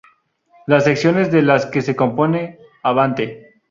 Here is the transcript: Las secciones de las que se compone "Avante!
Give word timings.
Las 0.65 0.85
secciones 0.85 1.31
de 1.31 1.43
las 1.43 1.67
que 1.67 1.83
se 1.83 1.95
compone 1.95 2.57
"Avante! 2.81 3.53